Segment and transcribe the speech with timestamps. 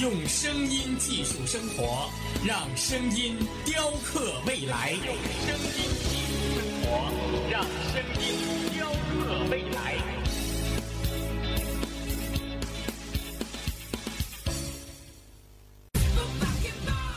[0.00, 2.08] 用声音技术生活，
[2.42, 4.92] 让声音雕刻未来。
[4.92, 5.76] 用声音
[6.08, 7.12] 技术生活，
[7.50, 8.24] 让声音
[8.72, 9.98] 雕刻未来。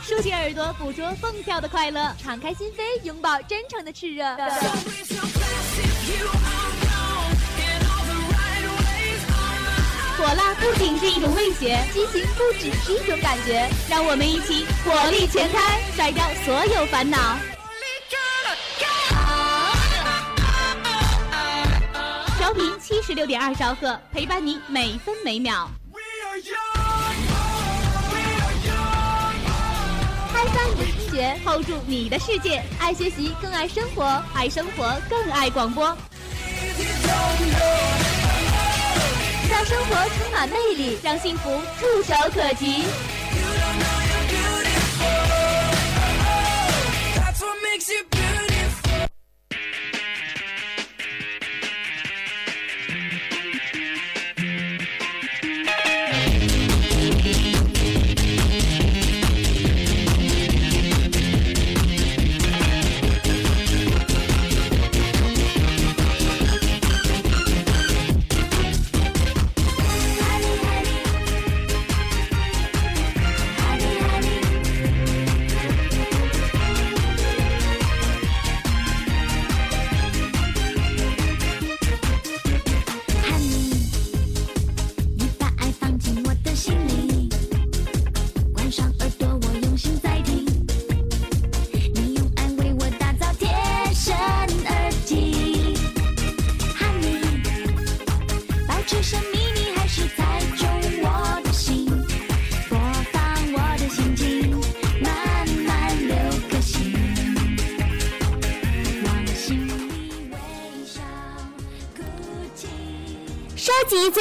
[0.02, 4.36] 竖起耳朵，捕捉蹦跳的快乐；敞开心扉，拥抱真诚的炽热。
[10.16, 13.68] 火辣不仅是一种味觉，激情不只是一种感觉。
[13.88, 17.18] 让我们一起火力全开，甩掉所有烦恼。
[22.38, 25.68] 调频七十六点二兆赫，陪伴你每分每秒。
[30.32, 32.62] 开发你的听觉，hold 住你的世界。
[32.78, 35.96] 爱学习，更爱生活；爱生活，更爱广播。
[39.50, 42.84] 让生活充满魅力，让幸福触手可及。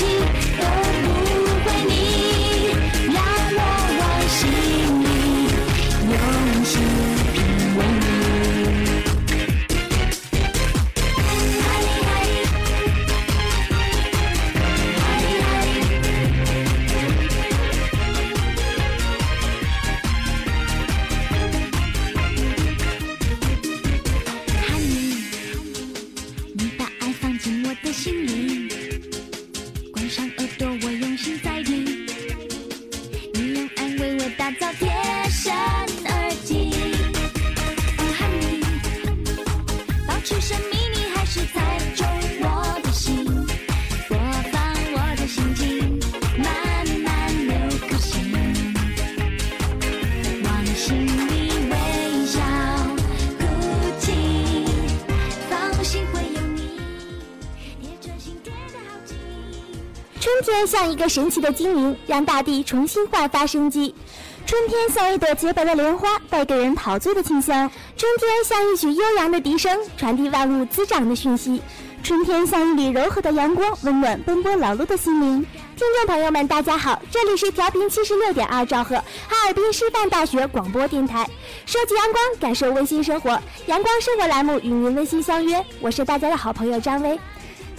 [0.00, 0.49] teach.
[61.00, 63.94] 个神奇的精灵，让大地重新焕发生机。
[64.44, 67.70] 春天像一朵洁白的莲花，带给人陶醉的清香。
[67.96, 71.62] 春天像一曲悠扬的笛声，传递万物滋长的讯息。
[72.02, 75.46] 春天像一缕柔和的阳光，温暖奔波劳碌的心灵。
[75.74, 81.26] 听众朋友们，大家好，这里是调频七十六点二兆赫，哈尔滨师范大学广播电台，
[81.64, 83.30] 收集阳光，感受温馨生活，
[83.66, 85.64] 阳光生活栏目与您温馨相约。
[85.80, 87.18] 我是大家的好朋友张薇。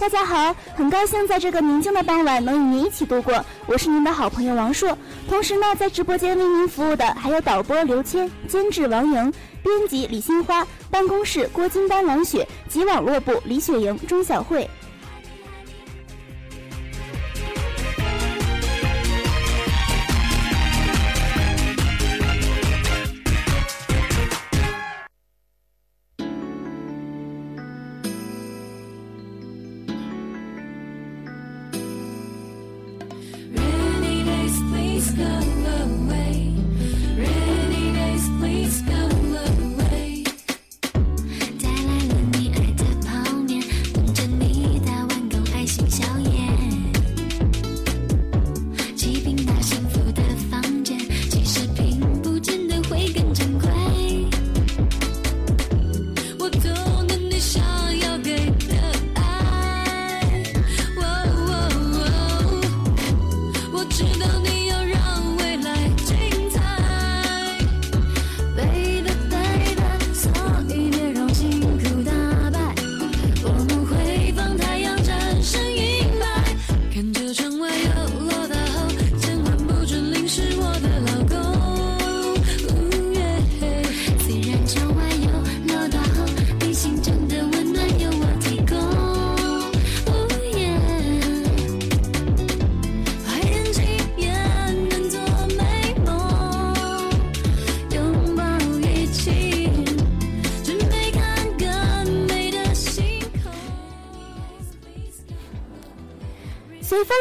[0.02, 3.32] 大家好，很高兴在这个宁静的傍晚能与您一起度过。
[3.66, 9.32] 我是您的好朋友王硕，同时呢，在直播间为您服务的还有导播刘谦、监制王莹、
[9.62, 14.68] 编辑李新花、办公室郭金丹、王雪及网络部李雪莹、钟晓慧。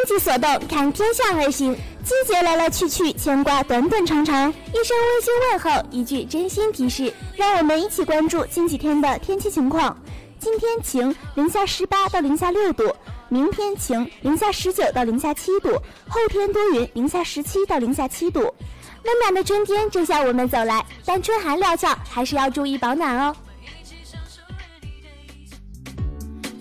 [0.08, 1.74] 其所动，看天下而行。
[2.04, 4.50] 季节来来去去，牵挂短短长长。
[4.50, 9.96] 一声温馨问候，一句真心提示，让我们一起关注近几天的天气情况。
[10.40, 12.86] 今天晴，零下十八到零下六度；
[13.30, 15.70] 明天晴，零下十九到零下七度；
[16.10, 18.42] 后天多云，零下十七到零下七度。
[18.42, 23.36] 温暖的春天正向我们走来，但春寒料峭，还是要注意保暖哦。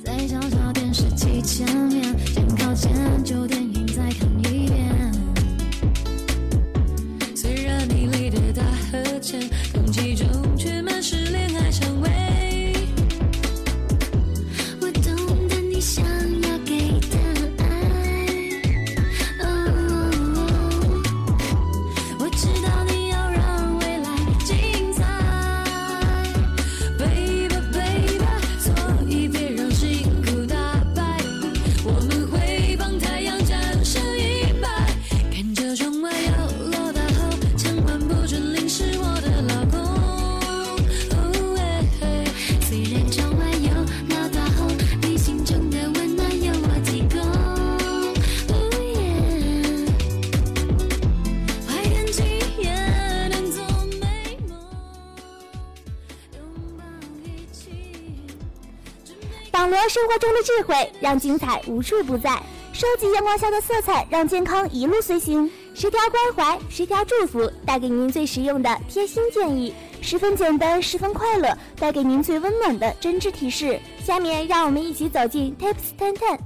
[0.04, 0.12] 在
[1.42, 2.74] 小小电视机前面。
[2.76, 5.12] 前旧电影再看一遍，
[7.34, 9.40] 虽然你离的大和浅，
[59.90, 62.30] 生活中的智慧，让精彩无处不在；
[62.72, 65.50] 收集阳光下的色彩，让健康一路随行。
[65.74, 73.80] 十条关怀，十条祝福，带给您最实用的贴心建议；十分简单，十分快乐，带给您最温暖的真挚提示。
[74.00, 76.38] 下面，让我们一起走进 Tips Ten Ten。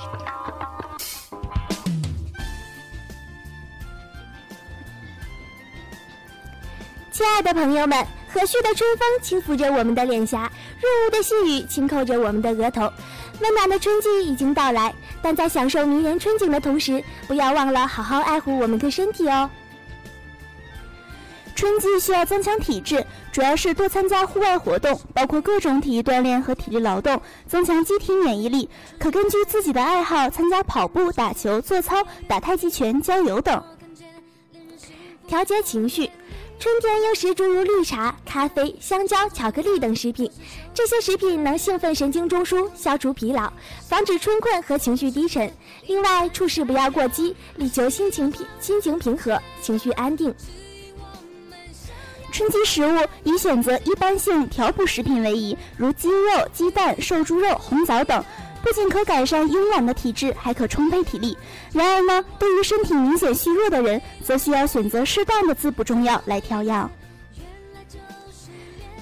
[7.10, 12.90] 亲爱的朋友们，和煦的春风轻拂着我们的脸颊，润物的细雨轻扣着我们的额头。
[13.40, 19.50] 温暖的春季已经到来，但在享受迷人春景的同时，不要忘了好好爱护我们的身体哦。
[21.60, 28.66] 春季需要增强体质，主要是多参加户外活动，包括各种体育锻炼和体力劳动，增强机体免疫力。
[28.98, 33.62] 可根据自己的爱好参加跑步、打球、做操、打太极拳、郊游等。
[35.28, 36.10] 调节情绪。
[36.58, 40.30] 春天应食诸如绿茶、咖啡、香蕉、巧克力等食品，
[40.72, 43.52] 这些食品能兴奋神经中枢，消除疲劳，
[43.86, 45.52] 防止春困和情绪低沉。
[45.86, 50.34] 另外，处事不要过激，力求心情平、心情平和、情绪安定。
[52.32, 58.24] 春季食物以选择一般性调补食品为宜，如鸡肉、鸡蛋、瘦猪肉、红枣等。
[58.62, 61.36] 不仅可改善慵懒的体质，还可充沛体力。
[61.72, 66.90] 然而呢，对于身体明显虚弱的人，则需要选择适当的滋补中药来调养。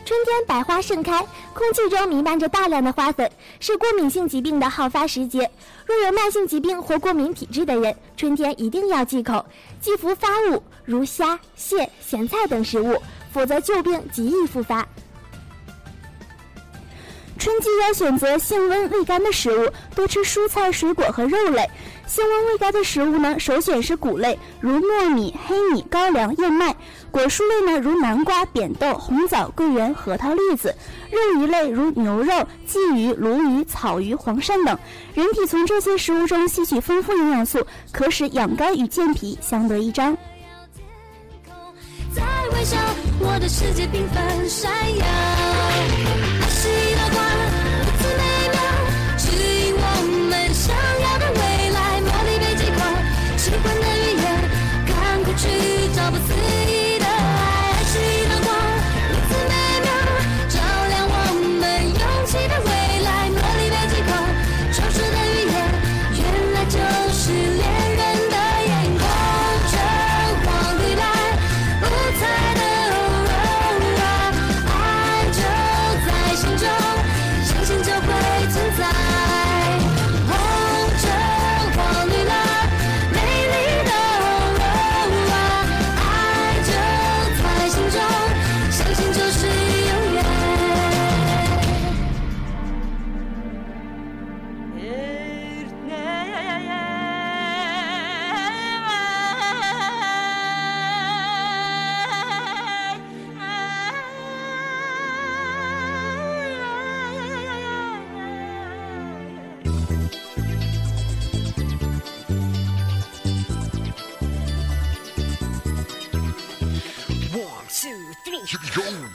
[0.05, 3.31] 春天百花盛开，空气中弥漫着大量的花粉，
[3.61, 5.51] 是过敏性疾病的好发时节。
[5.85, 9.45] 若有慢性疾病或过敏体质的人，春天一定要忌口
[9.83, 12.97] 忌服发物，如虾、蟹、咸菜等食物，
[13.39, 14.85] 否则旧病极易复发。
[17.39, 21.71] 春季要选择性温味甘的食物，多吃蔬菜、水果和肉类。
[22.05, 26.75] 性温味甘的食物呢，首选是谷类，如糯米、黑米、高粱、燕麦；
[27.13, 30.71] 果蔬类呢，如南瓜、扁豆、红枣、桂圆、核桃、栗子；
[31.13, 32.33] 肉鱼类如牛肉、
[32.69, 34.77] 鲫鱼、鲈鱼、草鱼、黄鳝等。
[35.15, 40.19] 人体从这些食物中吸取丰富营养素，可使养肝与健脾相得益彰。
[42.59, 42.77] 微笑，
[43.21, 46.28] 我的世界缤纷闪耀。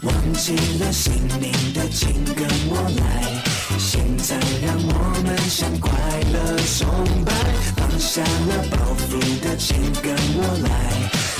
[0.04, 3.44] 忘记了姓名的，请跟我来。
[3.80, 5.90] 现在让我们向快
[6.32, 7.34] 乐崇拜。
[7.76, 8.78] 放下了包
[9.10, 10.70] 袱的，请跟我来。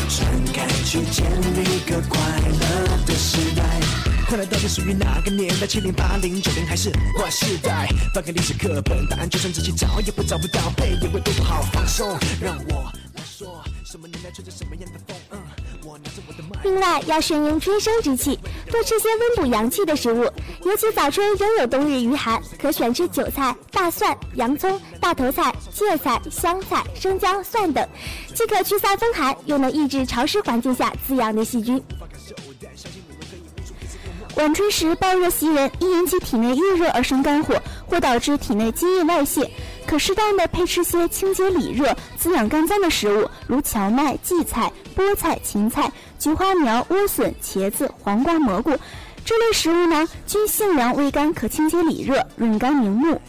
[0.10, 1.24] 传开去建
[1.54, 2.20] 立个快
[2.50, 3.64] 乐的时代。
[4.28, 5.68] 快乐到底属于哪个年代？
[5.68, 7.88] 七零八零九零还是 Y 世代？
[8.12, 11.62] 翻开历史课本，答案就算自己找也会找不到，背也会背不好。
[11.72, 15.16] 放松，让我来说，什么年代吹着什么样的风？
[15.30, 15.40] 嗯。
[16.64, 18.40] 另外，要顺应春生之气，
[18.72, 20.24] 多吃些温补阳气的食物。
[20.64, 27.88] 尤其早春仍有冬日余寒，可选吃韭菜、大蒜、洋葱、大头菜、芥菜、香菜、生姜、蒜等，
[28.34, 31.84] 既可驱散风寒，又能抑制潮湿环境下滋养的细菌。
[34.36, 39.48] 晚春时暴热袭人，易引起体内郁热而生肝火，或导致体内津液外泄。
[39.86, 48.72] 可适当的配吃些清洁理热、滋养肝脏的食物，如荞麦、荠菜、菠菜、芹菜、菊花苗、莴笋、茄子、黄瓜、蘑菇
[49.24, 53.22] 这类食物呢，均性凉味甘，可清洁理热、润肝明目。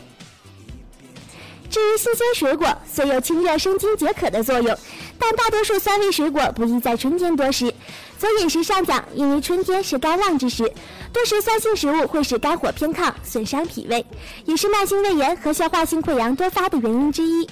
[1.69, 4.79] 至于新鲜水果，虽有清热生津解渴的作用，
[5.19, 7.75] 但大多数酸味水果不宜在春天多食。
[8.19, 10.73] 从饮食上讲，因为春天是肝旺之时，
[11.13, 14.05] 多食酸性食物会使肝火偏亢，损伤脾胃，
[14.47, 17.49] 也是慢性胃炎和消化性溃疡多发的原因之一。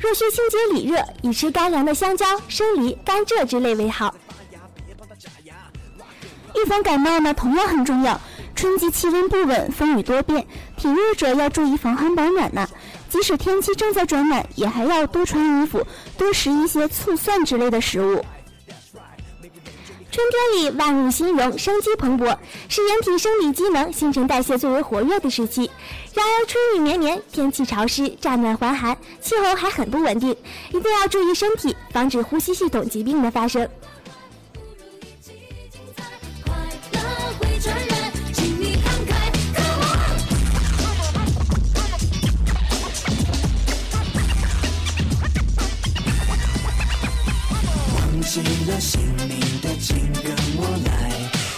[0.00, 4.14] 若需清洁理热，以吃干凉的香蕉、生梨、甘蔗之类为好。
[6.54, 8.20] 预防感冒呢，同样很重要。
[8.54, 10.46] 春季气温不稳，风雨多变，
[10.78, 12.66] 体弱者要注意防寒保暖呢。
[13.08, 18.24] 即使天气正在转暖，也还要多穿衣服，多食一些醋蒜之类的食物。
[20.16, 22.38] 春天里万物兴荣，生机蓬勃，
[22.70, 25.70] 是人体生理机能、新陈代谢最为活跃的时期。
[26.14, 30.34] 然而春雨绵绵，天气潮湿，乍暖还寒，气候还很不稳定，
[30.70, 33.68] 一定要注意身体，防止呼吸系统疾病的发生。
[47.92, 51.10] 忘记了姓名，请跟我来。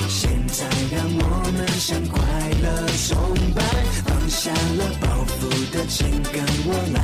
[0.09, 2.19] 现在让我们向快
[2.63, 3.17] 乐崇
[3.55, 3.63] 拜。
[4.07, 6.99] 放下了包袱的，请跟我来。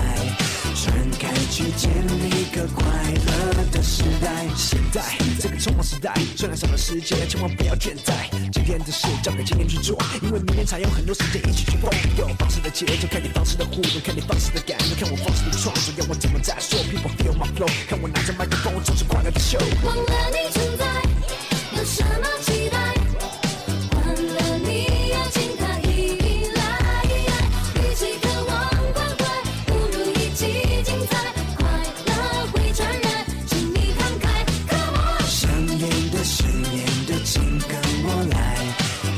[0.74, 2.34] 传开去建立。
[2.54, 4.46] 一个快乐的时代。
[4.54, 5.02] 现在
[5.40, 8.28] 这个匆忙时代，虽然少了时间，千万不要倦怠。
[8.52, 11.90] 今天的事交给今天去做，因为明天才有很多时间一起去疯。
[12.18, 19.58] 有放肆的节奏，看你放肆的互动，看你放肆的感觉，看我放肆的创作，要我怎么再说？People feel my flow，看我拿着麦克风，唱出快乐的 show。
[19.82, 20.84] 忘了你存在，
[21.84, 22.78] 什么期待？
[23.92, 24.68] 欢乐你
[25.10, 26.16] 邀请他一
[26.54, 26.62] 来，
[27.74, 28.52] 一起渴望
[28.94, 29.22] 关怀，
[29.66, 30.42] 不如一起
[30.82, 31.12] 精彩。
[31.56, 31.62] 快
[32.06, 32.10] 乐
[32.52, 34.24] 会传染，请你慷慨。
[34.66, 34.96] 看我，
[35.28, 38.34] 想演的，想演的，请跟我来，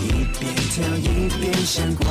[0.02, 0.04] 一
[0.40, 2.05] 边跳一边想。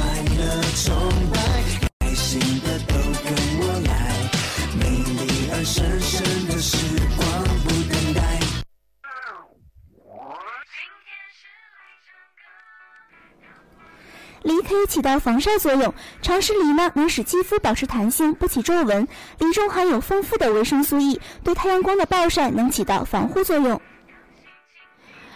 [14.68, 19.08] 可以起到防晒作用，常吃梨呢能使肌肤保持弹性，不起皱纹。
[19.40, 23.80] 梨中含有丰富的维生素 E，对太阳光的暴晒能起到防护作用。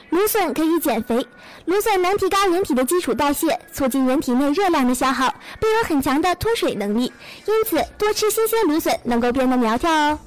[0.09, 1.27] 芦笋可以减肥，
[1.65, 7.13] 芦笋能提高人体的基础代谢，促进人体内热量的消耗，并有很强的脱水能力。
[7.45, 10.19] 因此，多吃新鲜芦笋能够变得苗条哦。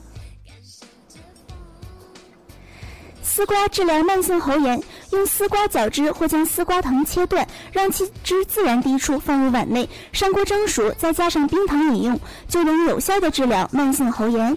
[3.24, 4.80] 丝瓜治疗慢性喉炎，
[5.12, 14.56] 用丝瓜绞汁或将丝瓜藤切断，让其汁自然滴出，放入碗内，上锅蒸熟，再加上冰糖饮用，就能有效的治疗慢性喉炎。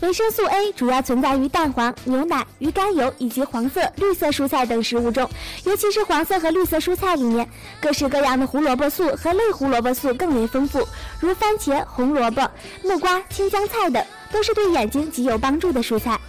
[0.00, 5.28] 维生素 A 主要存在于蛋黄、牛奶、鱼肝油以及黄色、绿色蔬菜等食物中，
[5.64, 7.48] 尤其是黄色和绿色蔬菜里面，
[7.80, 10.86] 各式各样的胡萝卜素和类胡萝卜素更为丰富，
[11.20, 12.48] 如番茄、红萝卜、
[12.82, 16.20] 木瓜、青江菜等，都是对眼睛极有帮助的蔬菜。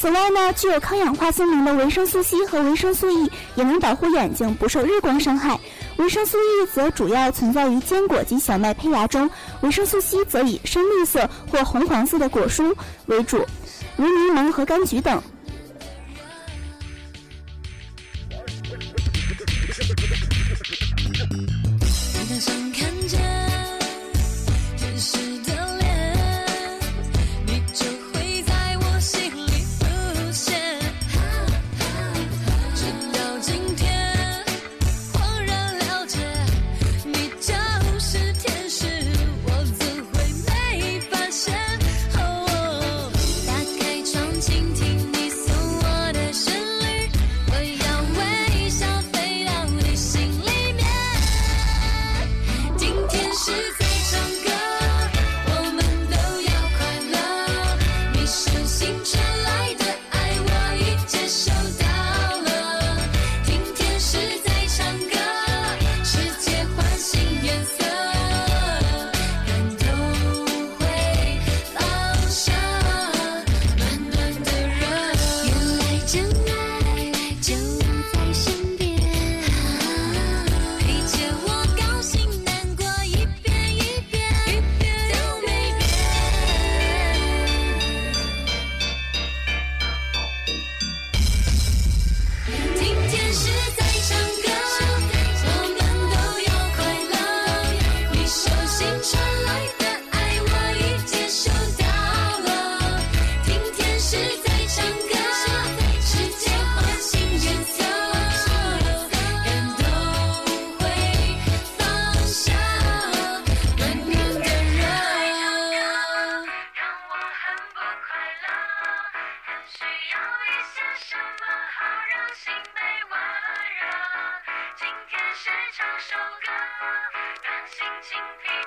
[0.00, 5.58] 此外呢，具有抗氧化性能的维生素 C 和维生素 E 也能保护眼睛不受日光伤害。
[5.96, 9.28] 维生素 E 则主要存在于坚果及小麦胚芽中，
[9.62, 12.72] 维生素 C 则以深绿色或红黄色的果蔬
[13.06, 13.44] 为主，
[13.96, 15.20] 如柠檬和柑橘等。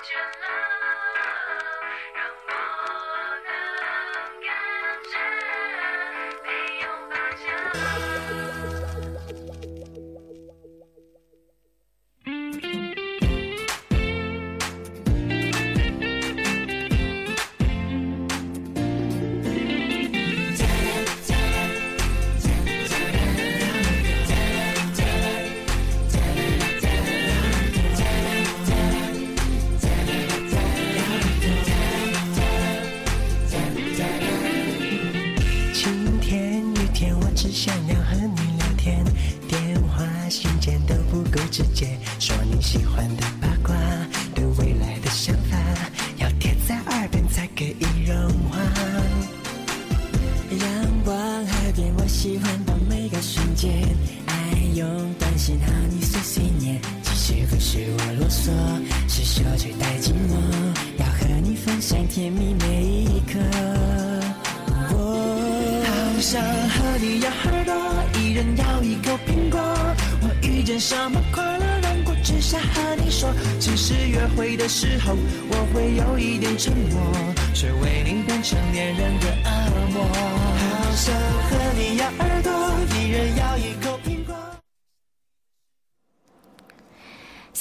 [0.02, 0.41] 疲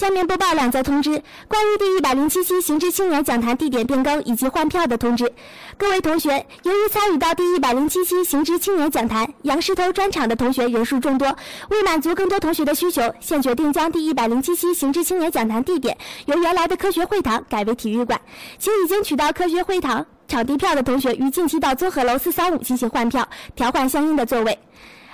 [0.01, 5.31] 下面播报两则通知：关于第一百零七期行知青年讲坛地点变更以及换票的通知。
[5.77, 11.27] 各位同学，由于参与到第一百零七期行知青年讲坛杨石头专场的同学人数众多，
[11.69, 18.19] 为满足更多同学的需求，现决定将第一百零七期行知青年讲坛地点由原来的科学会堂改为体育馆，
[18.57, 24.57] 请已经取到科学会堂场地票的同学于近期到综合楼四三五进行换票，调换相应的座位。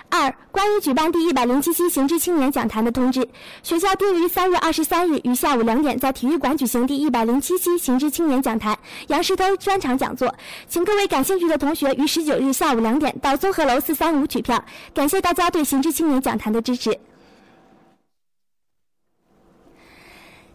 [0.09, 3.27] 二、关于举办第一百零七期行知青年讲坛的通知，
[3.61, 10.33] 学校定于三月二十三日于下午两点在体育馆举行第一百零七期行知青年讲坛杨石头专场讲座，
[10.67, 14.63] 请各位感兴趣的同学于十九日下午两点到综合楼四三五取票。
[14.93, 16.97] 感谢大家对行知青年讲坛的支持。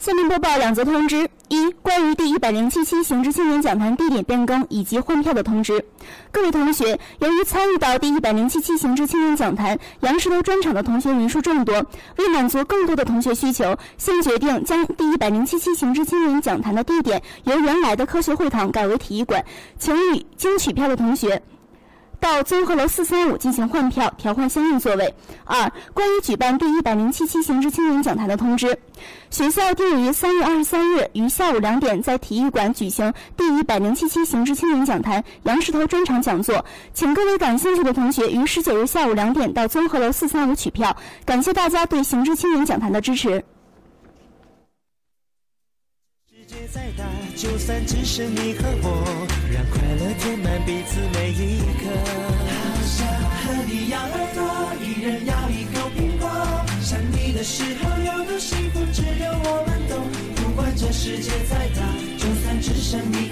[0.02, 5.84] 下面播报两则通知：一、关于第一百零七期行知青年讲坛地点变更以及换票的通知。
[6.32, 11.86] 各位同学，由于参与到第一百零七期行知青年讲坛杨石头专场的同学人数众多，
[12.18, 19.44] 为满足更多的同学需求，现决定将第一百零七期行知青年讲坛的地点由原来的科学会堂改为体育馆，
[19.78, 21.40] 请与经取票的同学。
[22.22, 25.12] 到综合楼四三五进行换票，调换相应座位。
[25.44, 28.78] 二、关于举办第一百零七期行知青年讲坛的通知，
[29.28, 40.96] 学校定于三月二十三日于下午两点在体育馆举行第一百零七期行知青年讲坛杨石头专场讲座，请各位感兴趣的同学于十九日下午两点到综合楼四三五取票。
[41.26, 43.44] 感谢大家对行知青年讲坛的支持。
[46.30, 47.04] 世界再大，
[47.36, 51.90] 就算只剩你和我，让快乐填满彼此每一刻。
[52.46, 52.52] 好
[52.86, 53.06] 想
[53.42, 54.40] 和你咬耳朵，
[54.80, 56.28] 一人咬一口苹果。
[56.80, 60.06] 想你的时候有多幸福，只有我们懂。
[60.36, 61.82] 不管这世界再大，
[62.18, 63.31] 就算只剩你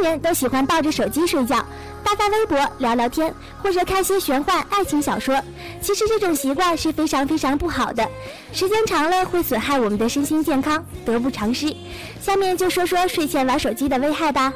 [0.00, 1.64] 人都喜欢抱着手机睡觉，
[2.04, 3.32] 发发微博、聊聊天，
[3.62, 5.40] 或者看些玄幻爱情小说。
[5.80, 8.08] 其实这种习惯是非常非常不好的，
[8.52, 11.74] 时间长了会损害我们的身心健康，得不偿失。
[12.20, 14.52] 下面就说说睡前玩手机的危害吧。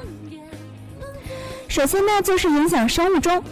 [1.68, 3.42] 首先呢，就是影响生物钟。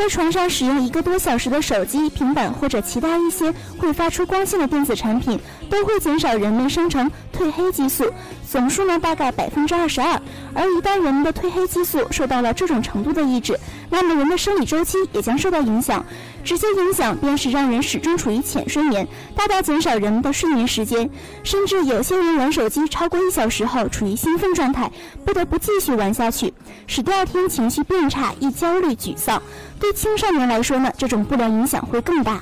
[0.00, 8.10] 在床上使用一个多小时的手机、平板或者其他一些会发出光线的电子产品，都会减少人们生成褪黑激素，
[8.50, 10.18] 总数呢大概百分之二十二。
[10.54, 13.60] 而一旦人们的褪黑激素受到了这种程度的抑制，
[13.90, 16.04] 那么人的生理周期也将受到影响，
[16.44, 21.10] 直接影响便是让人始终处于浅睡眠，大大减少人们的睡眠时间，
[21.42, 24.90] 甚至有些人玩手机超过一小时后处于兴奋状态，
[25.24, 26.54] 不得不继续玩下去，
[26.86, 29.42] 使第二天情绪变差，易焦虑、沮丧。
[29.78, 32.40] 对青少年来说呢，这种不良影响会更大。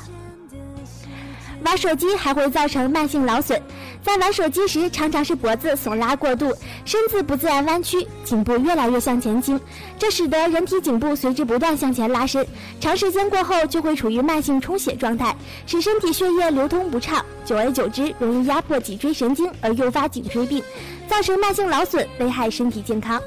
[1.64, 3.60] 玩手机还会造成慢性劳损，
[4.02, 9.60] 在玩手机时常常是脖子耸拉过度，身子不自然弯曲，颈部越来越向前倾，
[9.98, 12.46] 这使得人体颈部随之不断向前拉伸，
[12.80, 15.34] 长时间过后就会处于慢性充血状态，
[15.66, 20.62] 使身体血液流通不畅，久而久之容易压迫脊椎神经而诱发颈椎病，
[21.08, 23.20] 造成慢性劳损，危害身体健康。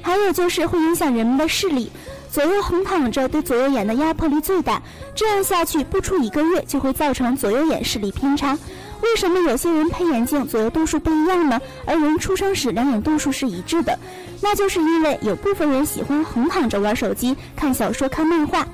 [0.00, 1.90] 还有就是会影响人们的视力，
[2.38, 4.80] 左右横躺着对左右眼的压迫力最大，
[5.12, 8.56] 这样下去不出一个月就会造成左右眼视力偏差。
[9.02, 11.60] 为什么有些人配眼镜左右度数不一样呢？
[11.84, 13.98] 而人出生时两眼度数是一致的，
[14.40, 18.64] 那就是因为有部分人喜欢横躺着玩手机、看小说、看漫画。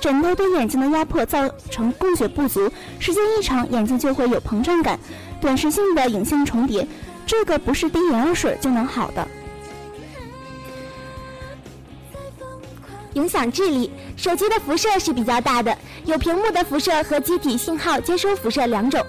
[0.00, 1.40] 枕头对眼睛的压迫造
[1.72, 4.96] 成供血不足，时间一长，眼睛就会有膨胀感，
[5.40, 6.86] 短时性的影像重叠，
[7.26, 9.26] 这个不是滴眼药水就能好的。
[13.18, 19.04] 影响智力，手机的辐射是比较大的，有屏幕的辐射和机体信号接收辐射两种。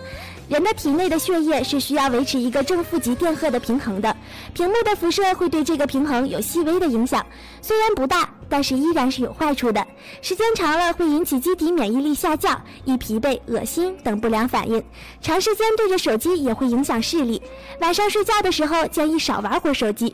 [0.50, 4.18] 人的体内的血液是需要维持一个正负极电荷的平衡的，
[4.52, 7.24] 屏幕的辐射会对这个平衡有细微的影响，
[7.62, 9.86] 虽然不大，但是依然是有坏处的。
[10.22, 14.84] 时间长了会引起机体免疫力下降、易疲惫、恶心等不良反应。
[15.22, 17.42] 长时间对着手机也会影响视力。
[17.80, 20.14] 晚上睡觉的时候建议少玩会儿手机。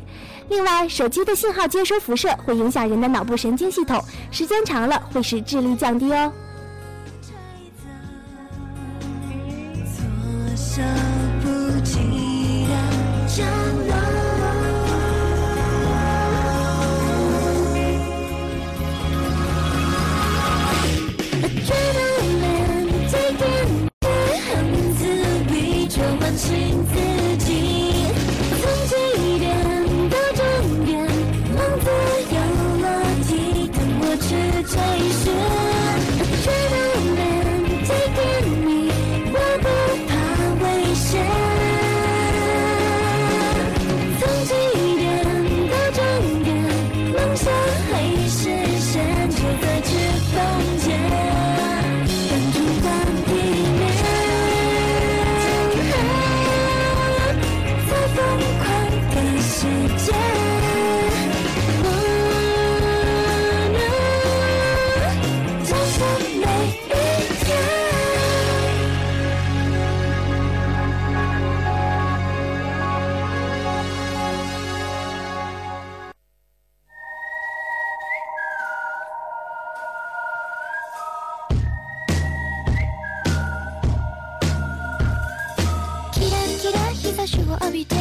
[0.49, 6.31] 另外，手机的信号接收辐射会影响人的脑部神经系统，时间长了会使智力降低哦。
[26.35, 26.84] dancing.
[87.24, 87.94] ラ日差しを浴びて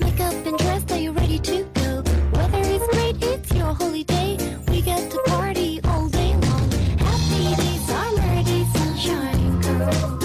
[0.00, 2.02] Make up and dress, are you ready to go?
[2.32, 4.36] Weather is great, it's your holiday
[4.68, 10.18] We get to party all day long Happy days, summer days, sunshine girl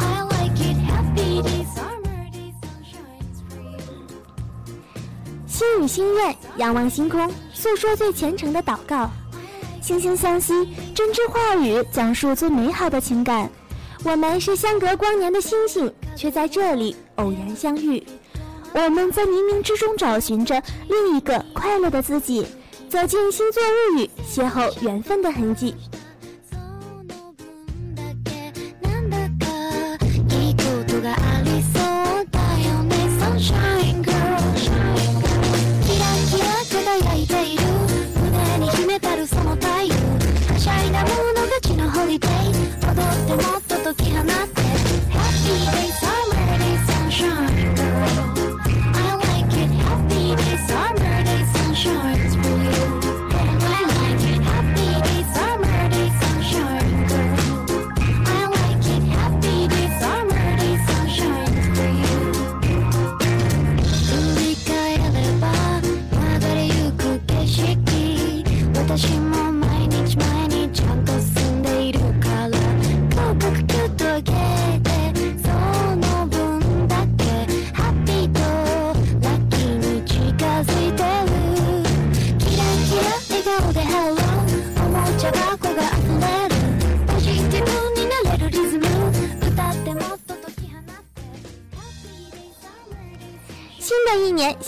[0.00, 3.76] I like it, happy days, summer days, sunshine's free
[5.48, 9.10] 心与心愿，仰望星空，诉说最虔诚的祷告。
[9.82, 10.52] 惺惺相惜，
[10.94, 13.50] 真挚话语讲述最美好的情感。
[14.04, 18.03] 我们是相隔光年的星星， 却在这里偶然相遇。
[18.73, 22.45] 我们在冥冥之中找寻着另一个快乐的自己，
[22.89, 25.73] 走进星座物语，邂逅缘分的痕迹。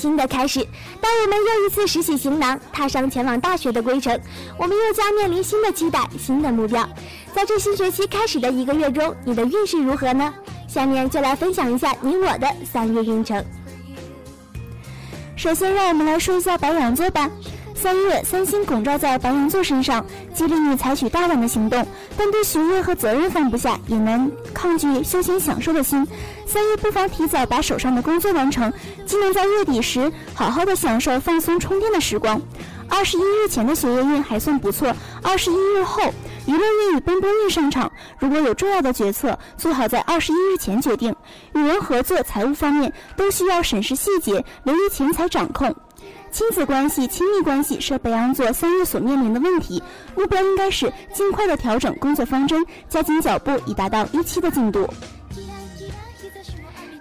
[0.01, 0.67] 新的开始。
[0.99, 4.19] 当我们又一次拾起行囊，踏上前往大学的归程，
[4.57, 6.89] 我们又将面临新的期待、新的目标。
[7.35, 10.33] 在这新学期开始的一个月中，你的运势如何呢？
[10.67, 13.45] 下面就来分享一下你我的三月运程。
[15.35, 17.29] 首先，让我们来说一下白羊座吧。
[17.81, 21.83] 三月，三星拱照在白羊座身上，激励你采取大胆的行动，
[22.15, 26.07] 但对学业和责任放不下，也能抗拒休闲享受的心。
[26.45, 28.71] 三月不妨提早把手上的工作完成，
[29.07, 32.39] 既能在月底时好好的享受放松充电的时光。
[32.87, 36.03] 二十一日前的学业运还算不错，二十一日后
[36.45, 37.91] 娱乐运与奔波运上场。
[38.19, 41.15] 如果有重要的决策，最好在二十一日前决定。
[41.55, 45.75] 与人合作、财务方面都需要审视细节，留意钱财掌控。
[46.31, 49.83] 亲子关系、亲密关系是白羊座三月所面临的问题，
[50.15, 54.87] 目标应该是尽快的调整工作方针，加紧脚步，以达到预期的进度。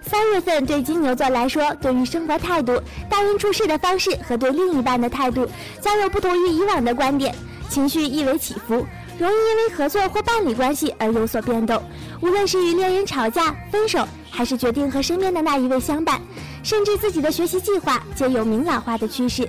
[0.01, 5.47] 三月份对金牛座来说，对于生活态度、待人处事的方式和对另一半的态度，
[5.79, 7.33] 将有不同于以往的观点，
[7.69, 8.85] 情绪易为起伏。
[9.21, 11.79] 容易因为合作或伴侣关系而有所变动。
[12.21, 16.19] 无论是与恋人吵架、分手，还是决定和身边的那一位相伴，
[16.63, 19.47] 甚至自己的学习计划，皆有明朗化的趋势。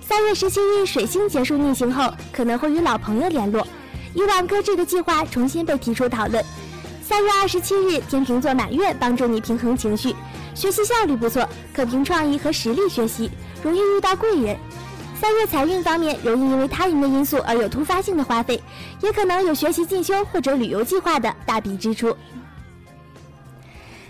[0.00, 3.66] 三月十七日，水星结束逆行后，可能会与老朋友联络，
[4.14, 6.42] 以往搁置的计划重新被提出讨论。
[7.02, 10.16] 三月二十七日，天秤座满月帮助你平衡情绪，
[10.54, 13.30] 学习效率不错，可凭创意和实力学习，
[13.62, 14.56] 容易遇到贵人。
[15.20, 18.58] 三月财运方面，容易因为他人的因素而有突发性的花费，
[19.02, 22.16] 也可能有学习进修或者旅游计划的大笔支出。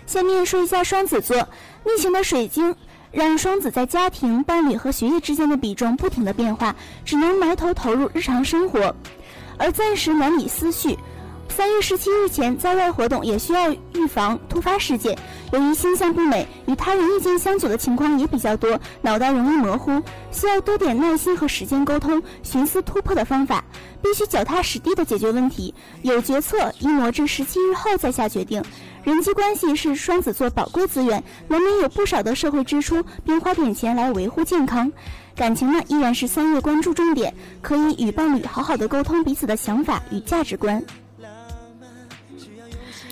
[0.05, 1.35] 下面说一下双子座
[1.83, 2.73] 逆行的水晶，
[3.11, 8.95] 让双子在家庭、伴侣和学业之间的比重不停的变化，只能埋头投入日常生活，
[9.57, 10.97] 而暂时难理思绪。
[11.51, 15.17] 三月十七日前，在外活动也需要预防突发事件。
[15.51, 23.63] 由于星象不美，与他人意见相左的情况也比较多，脑袋容易模糊，需要多点耐心和时间沟通，寻思突破的方法，
[24.01, 25.73] 必须脚踏实地的解决问题。
[26.03, 28.63] 有决策应挪至十七日后再下决定。
[29.03, 34.89] 人际关系是双子座宝贵资源，难免有不少的社会支出，并花点钱来维护健康。
[35.35, 40.81] 感情呢，依然是三月关注重点，可以与伴侣好好的沟通彼此的想法与价值观。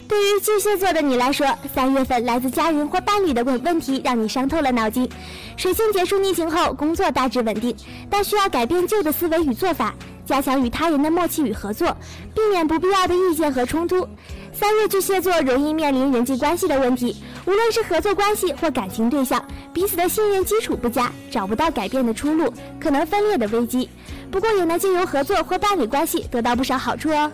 [0.09, 5.07] 对于巨蟹座的你来说，三月份来自家人或伴侣的问问题让你伤透了脑筋。
[5.55, 7.75] 水星结束逆行后，工作大致稳定，
[8.09, 9.93] 但需要改变旧的思维与做法，
[10.25, 11.95] 加强与他人的默契与合作，
[12.33, 14.07] 避免不必要的意见和冲突。
[14.51, 19.39] 三月巨蟹座容易面临人际关系的问题，无论是合作关系或感情对象，
[19.71, 23.87] 彼此的信任基础不佳，找不到改变的出路，可能分裂的危机。
[24.31, 27.31] 不过也能借由合作或伴侣关系得到不少好处哦。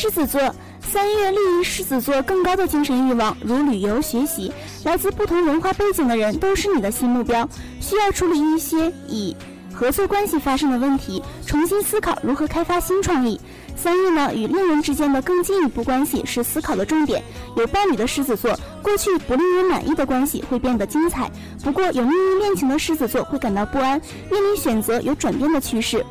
[0.00, 0.40] 狮子座
[0.80, 4.50] 三月利于狮子座更高的精神欲望，如旅游、学习。
[4.82, 7.46] 来自不同文化背景的人都是你的新目标，
[7.82, 9.36] 需要处理一些以
[9.74, 13.38] 合作关系发生的问题，重新思考如何开发新创意。
[13.76, 17.22] 三月呢，与恋人之间的更进一步关系是思考的重点。
[17.58, 21.30] 有伴侣的狮子座，过去不令人满意的关系会变得精彩。
[21.62, 26.02] 不过，有秘密恋情的狮子座会感到不安，面临选择有转变的趋势。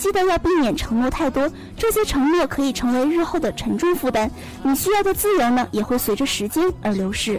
[0.00, 4.30] 记得要避免承诺太多，这些承诺可以成为日后的沉重负担。
[4.62, 7.38] 你需要的自由呢，也会随着时间而流逝。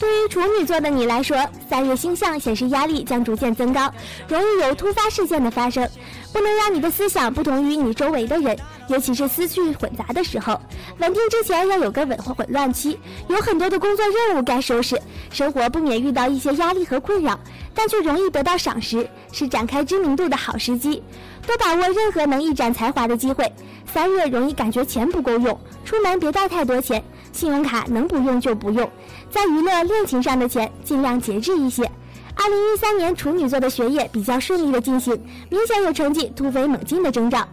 [0.00, 1.36] 对于处女座的你来说，
[1.68, 3.92] 三月星象显示压力将逐渐增高，
[4.28, 5.86] 容易有突发事件的发生。
[6.32, 8.56] 不能让你的思想不同于你周围的人，
[8.88, 10.60] 尤其是思绪混杂的时候。
[10.98, 12.98] 稳定之前要有个稳或混乱期，
[13.28, 17.38] 有很多的工作任务该收拾，生活不免遇到一些压力和困扰，
[17.74, 21.02] 但却容易得到赏识，是展开知名度的好时机。
[21.46, 23.50] 多把握任何能一展才华的机会。
[23.90, 28.90] 三月容易感觉钱不够用，出门别带太多钱，信用卡能不用就不用。
[29.30, 31.90] 在娱乐、恋情上的钱，尽量节制一些。
[32.34, 37.48] 二零一三年处女座的学业比较顺利的进行，明显有成绩突飞猛进的征兆。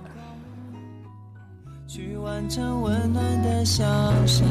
[1.87, 3.85] 去完成温暖的想
[4.25, 4.43] 象，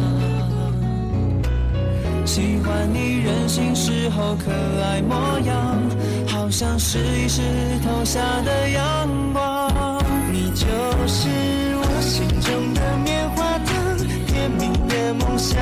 [2.24, 5.82] 喜欢你任性时候可爱模样，
[6.28, 7.42] 好像试一试
[7.84, 10.00] 投下的阳光。
[10.32, 10.64] 你就
[11.08, 11.28] 是
[11.76, 13.96] 我心中的棉花糖，
[14.28, 15.58] 甜蜜的梦想。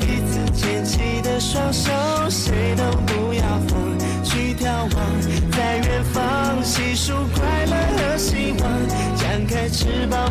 [0.00, 1.90] 彼此牵起的双手，
[2.30, 8.62] 谁都不要放去眺望，在远方细数快乐和希望，
[9.16, 10.30] 展开翅膀，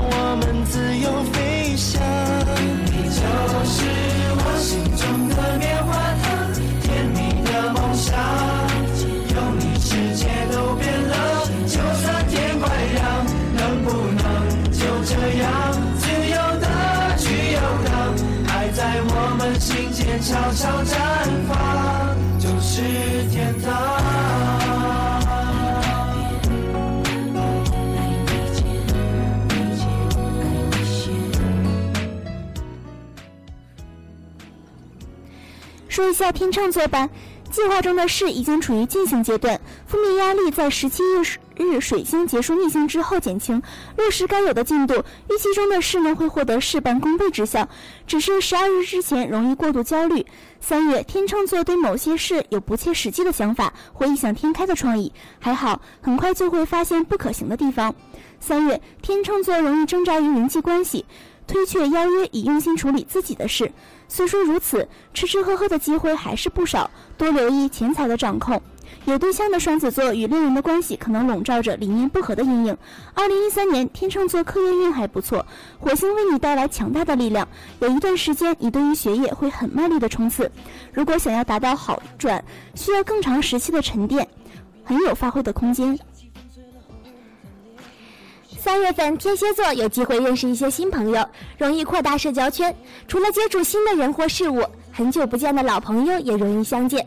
[20.11, 20.95] 心间悄悄绽
[21.47, 22.81] 放，就是
[23.31, 23.71] 天堂。
[35.87, 37.09] 说一下天秤座吧，
[37.49, 41.23] 计划中的事已经处于进行阶段，负面压力在十七日
[41.55, 43.61] 日水星结束逆行之后减轻，
[43.97, 44.93] 落实该有的进度，
[45.29, 47.67] 预期中的事呢会获得事半功倍之效。
[48.07, 50.25] 只是十二日之前容易过度焦虑。
[50.59, 57.93] 三月天秤座对某些事有不切实际的想法或异想天开的创意，还好很快就会发现不可行的地方。
[58.39, 61.05] 三月天秤座容易挣扎于人际关系，
[61.47, 63.71] 推却邀约以用心处理自己的事。
[64.07, 68.61] 虽说如此，吃吃喝喝的机会还是不少，多留意钱财的掌控。
[69.05, 72.77] 有对象的双子座与恋人的关系可能笼罩着理念不合的阴影。
[73.13, 75.45] 二零一三年天秤座课业运还不错，
[75.79, 77.47] 火星为你带来强大的力量。
[77.79, 80.49] 有一段时间，你对于学业会很卖力的冲刺。
[80.93, 82.43] 如果想要达到好转，
[82.75, 84.27] 需要更长时期的沉淀，
[84.83, 85.97] 很有发挥的空间。
[88.59, 91.27] 三月份，天蝎座有机会认识一些新朋友，
[91.57, 92.73] 容易扩大社交圈。
[93.07, 97.05] 除了接触新的人或事物，很久不见的老朋友也容易相见，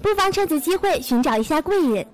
[0.00, 2.06] 不妨趁此机会寻找一下贵人。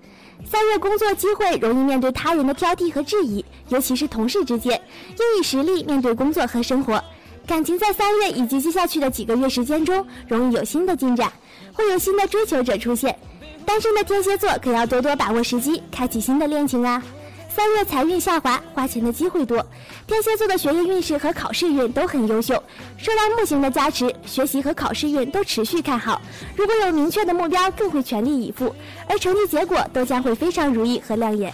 [0.44, 7.02] 三月工作机会容易面对他人的挑剔和质疑，尤其是同事之间，应以实力面对工作和生活。
[7.46, 11.32] 感情在三月以及接下去的几个月时间中，容易有新的进展，
[11.72, 13.16] 会有新的追求者出现。
[13.64, 17.02] 单身的天蝎座可要多多把握时机，开启新的恋情啊！
[17.54, 19.64] 三月财运下滑，花钱的机会多。
[20.06, 22.54] 天蝎座的学业运势和考试运都很优秀，
[22.96, 26.20] 受到木星的加持，学习和考试运都持续看好。
[26.56, 28.74] 如果有明确的目标，更会全力以赴，
[29.06, 31.52] 而成绩结果都将会非常如意和亮眼。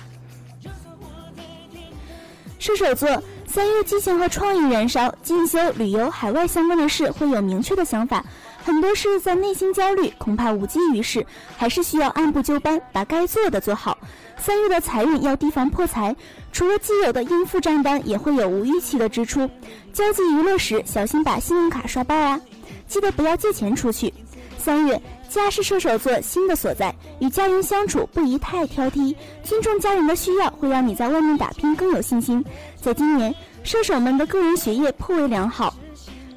[2.60, 8.24] 射手座三月激情和创意燃烧，进修、旅游、海外相关的事会有明确的想法，
[8.68, 11.24] 很多事在内心焦虑，恐怕无济于事，
[11.56, 13.96] 还是需要按部就班，把该做的做好。
[14.36, 16.14] 三月的财运要提防破财，
[16.52, 19.48] 除了既有的应付账单，也会有无预期的支出。
[19.90, 22.38] 交际娱乐时，小心把信用卡刷爆啊！
[22.86, 24.12] 记得不要借钱出去。
[24.58, 25.00] 三月，
[25.30, 32.44] 家是射手座新的所在，与家人相处不宜太挑剔，尊重家人的需要，会让你在外面打拼更有信心。
[32.76, 35.74] 在今年，射手们的个人学业颇为良好，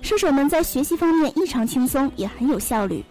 [0.02, 3.04] 射手们在学习方面异常轻松，也很有效率。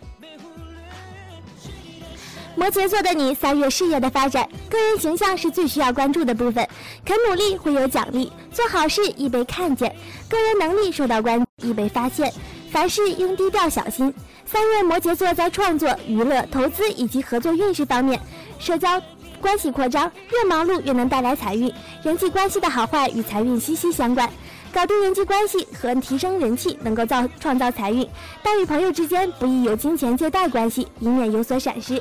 [2.56, 6.68] 摩羯座的你，三月事业的发展，个人形象是最需要关注的部分。
[7.04, 9.94] 肯努力会有奖励，做好事易被看见，
[10.28, 12.30] 个人能力受到关注易被发现，
[12.70, 14.12] 凡事应低调小心。
[14.44, 18.20] 三月摩羯座在创作、娱乐、投资以及合作运势方面，
[18.58, 19.00] 社交
[19.40, 21.72] 关系扩张，越忙碌越能带来财运。
[22.02, 24.28] 人际关系的好坏与财运息息相关，
[24.72, 28.08] 搞定人际关系和提升人气能够造创造财运，
[28.42, 32.00] 但与朋友之间不宜有金钱借贷关系，以免有所闪失。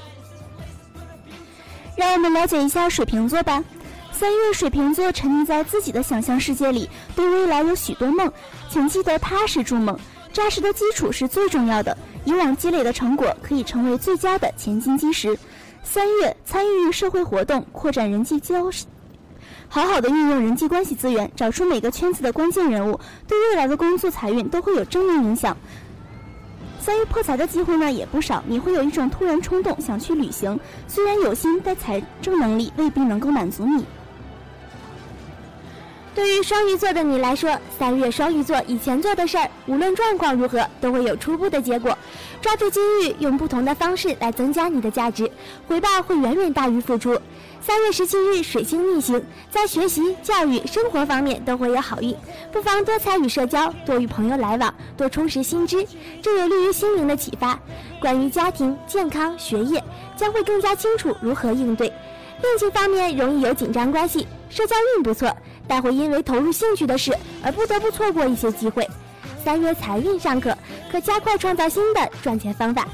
[1.95, 3.63] 让我们了解一下水瓶座吧。
[4.11, 8.31] 三月，水瓶座沉溺在自己的想象世界里，对未来有许多梦，
[8.69, 9.97] 请记得踏实筑梦，
[10.31, 11.97] 扎实的基础是最重要的。
[12.25, 15.37] 以往积累的成果可以成为最佳的前进基石。
[15.83, 18.69] 三月，参与社会活动，扩展人际交，
[19.71, 25.55] 好好的运用人际关系资源，找出每个圈子的关键人物，对未来的工作财运都会有正面影响。
[26.79, 33.85] 三月破财的机会呢也不少，你会有一种突然冲动想去旅行，虽然有心，但财政能力未必能够满足你。
[36.15, 41.95] 对于双鱼座的你来说，三月双鱼座以前做的事儿，无论状况如何，都会有初步的结果。
[42.41, 45.29] 抓住机遇，用不同的方式来增加你的价值，
[45.67, 47.21] 回报会远远大于付出。
[47.61, 52.15] 三月十七日，水星逆行，在学习、教育、生活方面都会有好运，
[52.51, 55.85] 不妨多参与社交，多与朋友来往，多充实新知，
[56.21, 57.59] 这有利于心灵的启发。
[57.99, 59.83] 关于家庭、健康、学业，
[60.15, 61.87] 将会更加清楚如何应对。
[62.41, 65.35] 恋情方面容易有紧张关系，社交运不错，
[65.67, 68.87] 但会因为投入兴趣的事而不得不错过一些机会。
[69.43, 70.57] 三月财运尚可，
[70.89, 72.87] 可加快创造新的赚钱方法。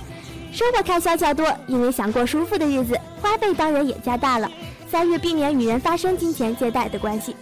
[0.55, 4.49] 生活开销较多，因为想过舒服的日子，花费当然也加大了。
[4.89, 7.35] 三月避免与人发生金钱借贷的关系。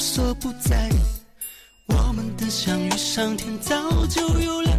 [0.00, 0.88] 无所不在。
[1.88, 4.69] 我们的相遇，上天早就有了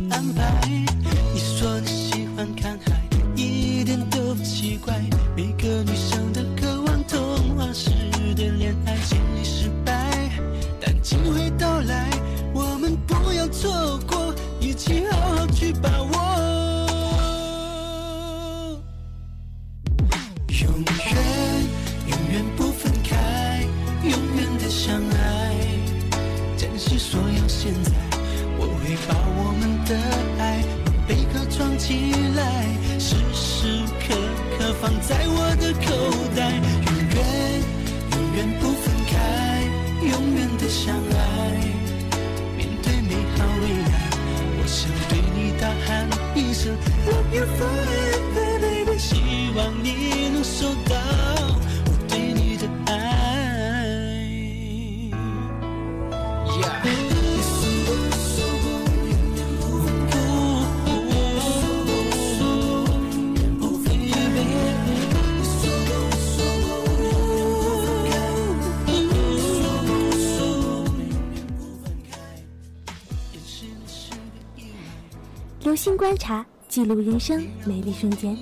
[76.01, 78.35] 观察，记录人生美丽瞬间，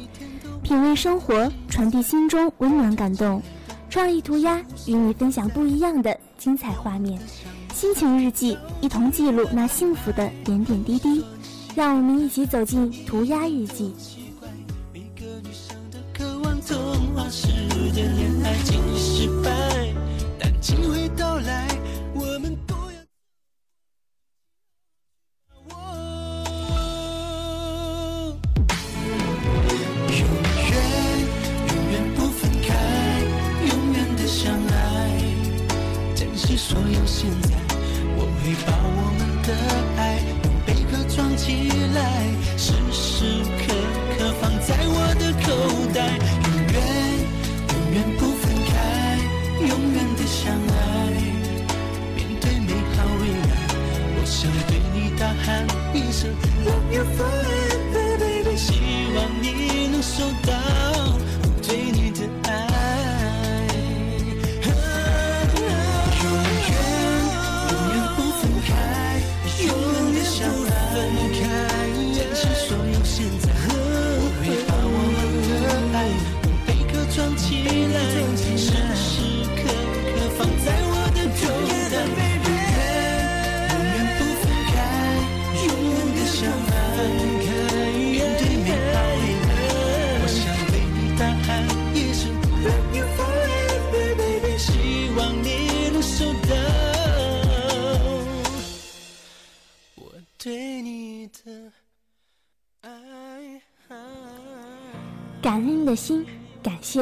[0.63, 3.41] 品味生活，传递心中温暖感动。
[3.89, 7.19] 创意涂鸦与你分享不一样的精彩画面，
[7.73, 11.21] 心情日记一同记录那幸福的点点滴滴。
[11.75, 13.93] 让我们一起走进涂鸦日记。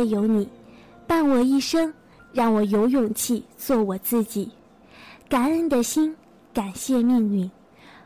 [0.10, 0.48] 有你，
[1.06, 1.94] 伴我一生，
[2.34, 4.50] 让我有勇气做我自己。
[5.30, 6.16] 感恩的心，
[6.54, 7.50] 感谢命运，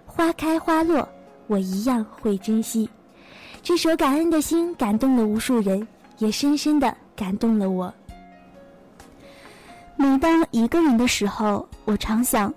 [0.06, 1.08] 花开花落，
[1.48, 2.90] 我一样会珍惜。
[3.64, 5.88] 这首《感恩的心》感动了无数人，
[6.18, 7.94] 也深深的感动了我。
[9.96, 12.52] 每当一个人的时候，我常想，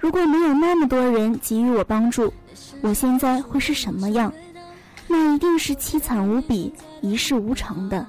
[0.00, 2.32] 如果没有那么多人给予我帮助，
[2.80, 4.32] 我现在会是什么样？
[5.06, 8.04] 那一定是凄惨无比、一事无成的。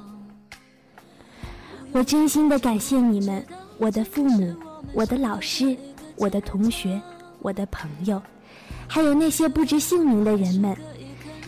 [1.94, 3.46] 我真心的感谢你们，
[3.78, 4.56] 我的父母、
[4.94, 5.76] 我的老师、
[6.16, 7.00] 我的同学、
[7.39, 8.22] 我的朋友，
[8.88, 10.76] 还有那些不知姓名的人们。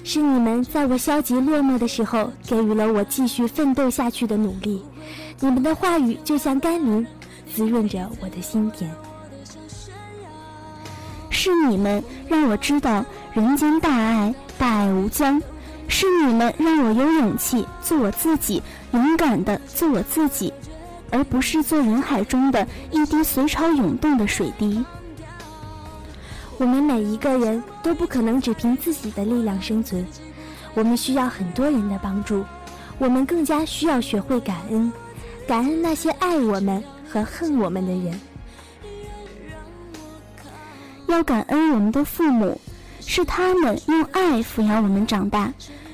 [0.03, 4.83] 是你们在我消极落寞的时候，给予了我继续奋斗下去的努力。
[5.39, 7.07] 你们的话语就像甘霖，
[7.53, 8.91] 滋润着我的心田。
[11.29, 15.41] 是你们让我知道人间大爱，大爱无疆。
[15.87, 18.61] 是你们让我有勇气做我自己，
[18.93, 20.53] 勇敢的做我自己，
[21.11, 24.83] 而不是做人海中的一滴随潮涌动的水滴。
[26.57, 30.05] 我们每一个人都不可能只凭自己的力量生存，
[30.75, 32.45] 我们需要很多人的帮助，
[32.99, 34.93] 我们更加需要学会感恩，
[35.47, 38.19] 感恩那些爱我们和恨我们的人。
[41.07, 42.59] 要感恩我们的父母，
[43.01, 45.51] 是他们用爱抚养我们长大，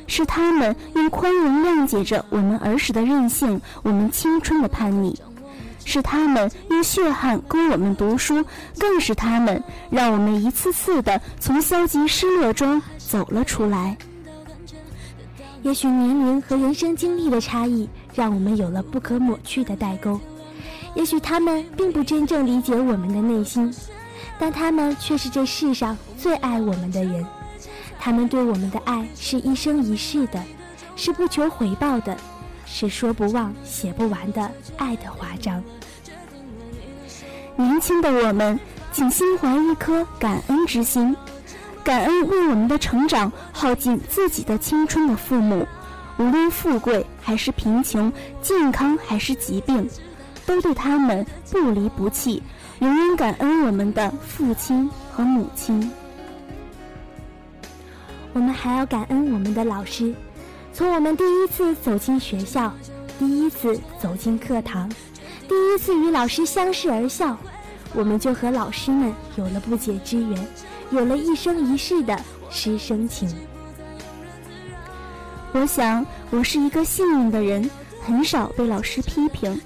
[0.09, 5.17] 是他们用宽容谅解着我们儿时的任性，我们青春的叛逆。
[5.85, 8.43] 是他们用血汗供我们读书，
[8.77, 13.97] 更是他们让我们一次次的从消极失落中走了出来。
[15.63, 20.19] 也许年龄和人生经历的差异，让我们有了不可抹去的代沟。
[20.95, 23.73] 也许他们并不真正理解我们的内心，
[24.37, 27.25] 但他们却是这世上最爱我们的人。
[27.99, 30.41] 他们对我们的爱是一生一世的，
[30.95, 32.15] 是不求回报的，
[32.65, 35.61] 是说不忘、写不完的爱的华章。
[37.57, 38.57] 年轻的我们，
[38.93, 41.13] 请心怀一颗感恩之心，
[41.83, 45.67] 感恩为我们的成长耗尽自己的青春的父母，
[46.17, 49.89] 无论富贵还是贫穷，健康还是疾病，
[50.45, 52.41] 都对他们不离不弃，
[52.79, 55.91] 永远感恩我们的父亲和母亲。
[58.39, 60.15] 我们还要感恩我们的老师，
[60.71, 62.73] 从我们第一次走进学校，
[63.19, 64.89] 第一次走进课堂。
[65.45, 67.37] 第一次与老师相视而笑，
[67.93, 70.47] 我们就和老师们有了不解之缘，
[70.89, 72.17] 有了一生一世的
[72.49, 73.29] 师生情。
[75.51, 77.69] 我想，我是一个幸运的人，
[78.01, 79.59] 很少被老师批评，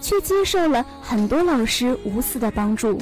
[0.00, 2.96] 却接受了很多老师无私的帮助。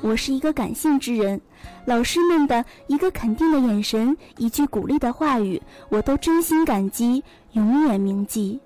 [0.00, 1.38] 我是一个感性之人，
[1.84, 8.60] 老师们的一个肯定的眼神，一句鼓励的话语，我都真心感激，永远铭记。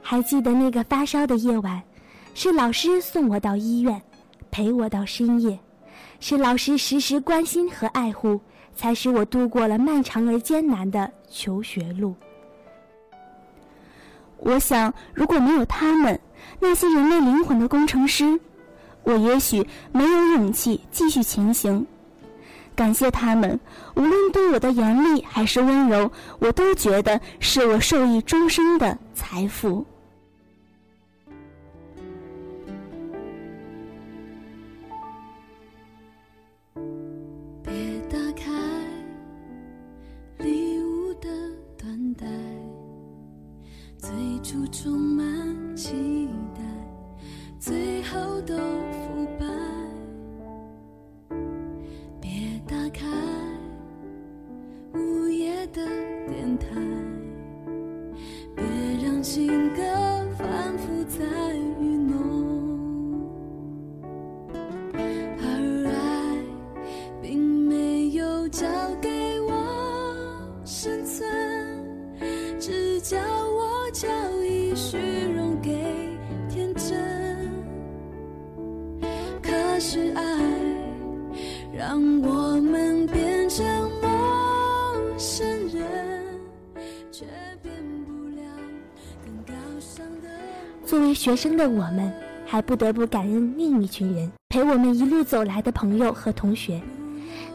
[0.00, 1.82] 还记得那个发烧的夜晚，
[2.34, 4.00] 是老师送我到医院，
[4.50, 5.58] 陪我到深夜，
[6.20, 8.40] 是老师时时关心和爱护，
[8.74, 12.14] 才使我度过了漫长而艰难的求学路。
[14.38, 16.18] 我想，如果没有他们，
[16.60, 18.38] 那些人类灵魂的工程师，
[19.08, 21.86] 我也许没有勇气继续前行。
[22.76, 23.58] 感谢他们，
[23.94, 29.86] 无论对我的严厉还是温柔，我都觉得是我受益终生的财富。
[91.28, 92.10] 学生的我们，
[92.46, 96.80] 还不得不感恩另一群人陪我们一路走来的朋友和同学，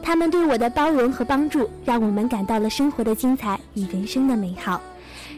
[0.00, 4.80] 他们对我的包容和帮助，让我们感到了生活的精彩与人生的美好，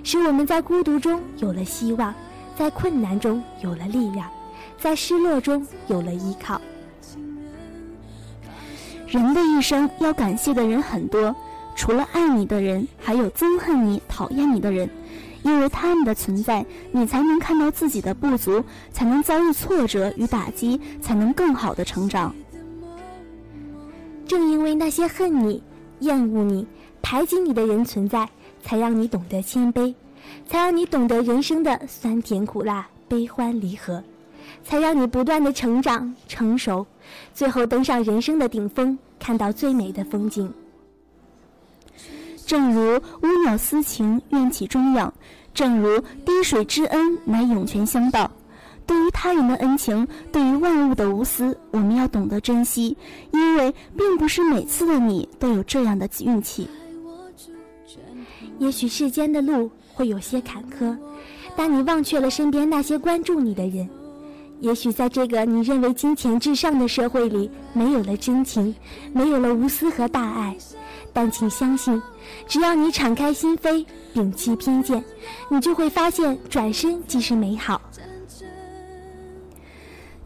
[0.04, 2.14] 使我们在孤独中有了希望，
[2.58, 4.28] 在困难中有了力量，
[4.78, 6.60] 在失落中有了依靠。
[9.08, 11.34] 人的一生要感谢的人很多，
[11.74, 14.86] 除了爱你的人，还有憎恨你、讨厌你的人。
[15.46, 22.34] 因为他们的存在，你才能看到自己的不足，才能遭遇挫折与打击，才能更好的成长。
[24.26, 25.62] 正因为那些恨你、
[26.00, 26.66] 厌恶你、
[27.00, 28.28] 排挤你的人存在，
[28.60, 29.94] 才让你懂得谦卑，
[30.48, 34.02] 才让你懂得人生的酸甜苦辣、悲欢离合，
[34.64, 36.84] 才让你不断的成长、成熟，
[37.32, 40.52] 最后登上人生的顶峰，看到最美的风景。
[42.46, 45.10] 正如乌鸟思情，愿起终养；
[45.52, 48.30] 正如滴水之恩，乃涌泉相报。
[48.86, 52.96] 对于他人的恩情，对于万物的无私，我们要懂得珍惜，
[53.32, 56.68] 因为并不是每次的你都有这样的运气。
[58.60, 60.96] 也许世间的路会有些坎坷，
[61.56, 63.88] 但你忘却了身边那些关注你的人。
[64.60, 68.72] 也许在这个你认为金钱至上的社会里，没有了真情，
[69.12, 70.56] 没有了无私和大爱。
[71.16, 72.02] 但请相信，
[72.46, 75.02] 只要你敞开心扉，摒弃偏见，
[75.48, 77.80] 你就会发现，转身即是美好。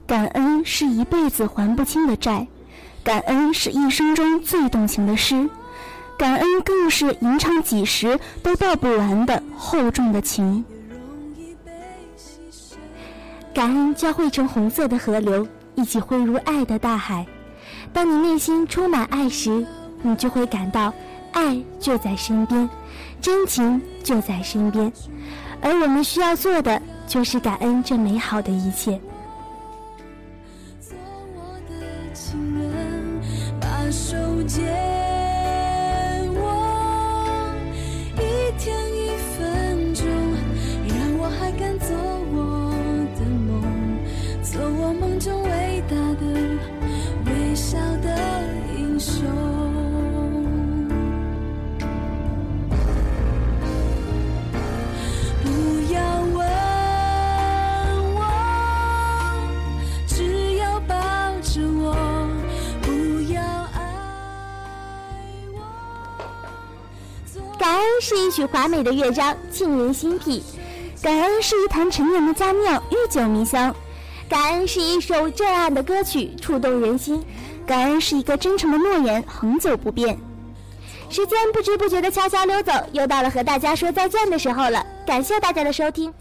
[0.05, 2.45] 感恩是一辈子还不清的债，
[3.05, 5.49] 感恩是一生中最动情的诗，
[6.19, 10.65] 感恩更是吟唱几时都道不完的厚重的情。
[13.55, 17.25] 感恩交汇成红色的河流，一起汇入爱的大海。
[17.93, 19.65] 当你内心充满爱时，
[20.03, 20.93] 你就会感到，
[21.33, 22.69] 爱就在身边，
[23.21, 24.93] 真情就在身边，
[25.61, 29.01] 而我们需要做的就是感恩这美好的一切。
[30.81, 30.97] 做
[31.35, 33.21] 我的情人，
[33.61, 34.17] 把手
[68.31, 70.43] 曲华美的乐章，沁人心脾。
[71.03, 73.73] 感恩是一坛陈年的佳酿，日久弥香；
[74.29, 77.21] 感恩是一首震撼的歌曲，触动人心；
[77.67, 80.17] 感恩是一个真诚的诺言，恒久不变。
[81.09, 84.85] 时间不知不觉的悄悄溜走，又到了和大家说再见的时候了。
[85.07, 86.13] 感谢大家的收听，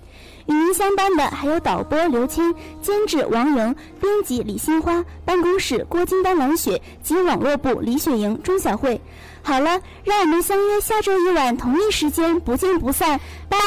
[0.48, 9.00] 与您相伴的还有导播刘谦、监制王莹、编辑李新花、办公室郭金丹、王雪及网络部李雪莹、钟小慧。
[9.42, 13.58] 好了让我们相约下周一晚同一时间不见不散拜